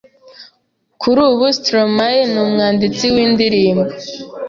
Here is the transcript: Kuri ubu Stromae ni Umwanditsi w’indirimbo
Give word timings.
Kuri 1.01 1.19
ubu 1.29 1.45
Stromae 1.57 2.21
ni 2.31 2.37
Umwanditsi 2.45 3.05
w’indirimbo 3.13 3.83